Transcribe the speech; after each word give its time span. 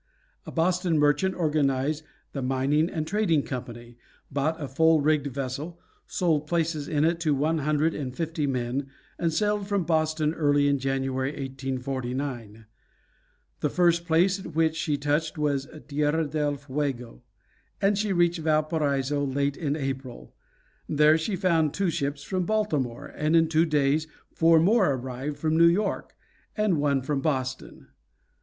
A 0.47 0.51
Boston 0.51 0.97
merchant 0.97 1.35
organized 1.35 2.03
"The 2.31 2.41
Mining 2.41 2.89
and 2.89 3.05
Trading 3.05 3.43
Company," 3.43 3.99
bought 4.31 4.59
a 4.59 4.67
full 4.67 4.99
rigged 4.99 5.27
vessel, 5.27 5.79
sold 6.07 6.47
places 6.47 6.87
in 6.87 7.05
it 7.05 7.19
to 7.19 7.35
one 7.35 7.59
hundred 7.59 7.93
and 7.93 8.11
fifty 8.15 8.47
men, 8.47 8.87
and 9.19 9.31
sailed 9.31 9.67
from 9.67 9.83
Boston 9.83 10.33
early 10.33 10.67
in 10.67 10.79
January, 10.79 11.29
1849. 11.33 12.65
The 13.59 13.69
first 13.69 14.03
place 14.07 14.39
at 14.39 14.55
which 14.55 14.75
she 14.75 14.97
touched 14.97 15.37
was 15.37 15.67
Tierra 15.87 16.25
del 16.25 16.55
Fuego, 16.57 17.21
and 17.79 17.95
she 17.95 18.11
reached 18.11 18.39
Valparaiso 18.39 19.23
late 19.23 19.55
in 19.55 19.75
April. 19.75 20.33
There 20.89 21.15
she 21.15 21.35
found 21.35 21.75
two 21.75 21.91
ships 21.91 22.23
from 22.23 22.47
Baltimore, 22.47 23.13
and 23.15 23.35
in 23.35 23.47
two 23.47 23.65
days 23.67 24.07
four 24.33 24.59
more 24.59 24.93
arrived 24.95 25.37
from 25.37 25.55
New 25.55 25.67
York, 25.67 26.15
and 26.57 26.79
one 26.81 27.03
from 27.03 27.21
Boston. 27.21 27.89